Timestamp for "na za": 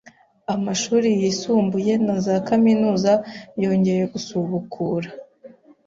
2.05-2.35